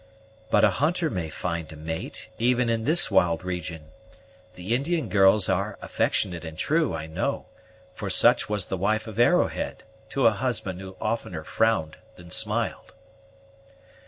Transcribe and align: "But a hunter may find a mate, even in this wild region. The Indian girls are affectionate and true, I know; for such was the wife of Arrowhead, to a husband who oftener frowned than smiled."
"But 0.49 0.63
a 0.63 0.71
hunter 0.71 1.11
may 1.11 1.29
find 1.29 1.71
a 1.71 1.75
mate, 1.75 2.29
even 2.39 2.69
in 2.71 2.85
this 2.85 3.11
wild 3.11 3.43
region. 3.43 3.91
The 4.55 4.73
Indian 4.73 5.09
girls 5.09 5.47
are 5.47 5.77
affectionate 5.79 6.43
and 6.43 6.57
true, 6.57 6.95
I 6.95 7.05
know; 7.05 7.45
for 7.93 8.09
such 8.09 8.49
was 8.49 8.65
the 8.65 8.77
wife 8.77 9.05
of 9.05 9.19
Arrowhead, 9.19 9.83
to 10.09 10.25
a 10.25 10.31
husband 10.31 10.81
who 10.81 10.97
oftener 10.99 11.43
frowned 11.43 11.97
than 12.15 12.31
smiled." 12.31 12.95